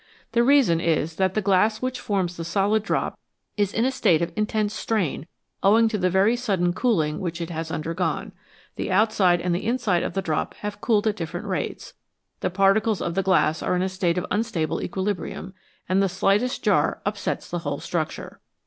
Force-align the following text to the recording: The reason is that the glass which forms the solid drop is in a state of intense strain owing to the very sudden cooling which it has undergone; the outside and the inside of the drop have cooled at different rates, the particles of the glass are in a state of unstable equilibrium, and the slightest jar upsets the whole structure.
The 0.31 0.41
reason 0.43 0.79
is 0.81 1.17
that 1.17 1.35
the 1.35 1.43
glass 1.43 1.79
which 1.79 1.99
forms 1.99 2.35
the 2.35 2.43
solid 2.43 2.81
drop 2.81 3.19
is 3.55 3.71
in 3.71 3.85
a 3.85 3.91
state 3.91 4.23
of 4.23 4.33
intense 4.35 4.73
strain 4.73 5.27
owing 5.61 5.87
to 5.89 5.99
the 5.99 6.09
very 6.09 6.35
sudden 6.35 6.73
cooling 6.73 7.19
which 7.19 7.39
it 7.39 7.51
has 7.51 7.69
undergone; 7.69 8.31
the 8.77 8.89
outside 8.91 9.39
and 9.39 9.53
the 9.53 9.63
inside 9.67 10.01
of 10.01 10.15
the 10.15 10.21
drop 10.23 10.55
have 10.55 10.81
cooled 10.81 11.05
at 11.05 11.17
different 11.17 11.45
rates, 11.45 11.93
the 12.39 12.49
particles 12.49 12.99
of 12.99 13.13
the 13.13 13.21
glass 13.21 13.61
are 13.61 13.75
in 13.75 13.83
a 13.83 13.87
state 13.89 14.17
of 14.17 14.25
unstable 14.31 14.81
equilibrium, 14.81 15.53
and 15.87 16.01
the 16.01 16.09
slightest 16.09 16.63
jar 16.63 16.99
upsets 17.05 17.47
the 17.47 17.59
whole 17.59 17.79
structure. 17.79 18.39